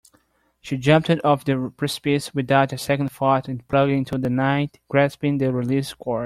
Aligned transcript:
She 0.61 0.77
jumped 0.77 1.11
off 1.23 1.45
the 1.45 1.71
precipice 1.77 2.33
without 2.33 2.73
a 2.73 2.77
second 2.79 3.11
thought 3.11 3.47
and 3.47 3.67
plunged 3.67 3.93
into 3.93 4.17
the 4.17 4.31
night, 4.31 4.79
grasping 4.89 5.37
the 5.37 5.53
release 5.53 5.93
cord. 5.93 6.19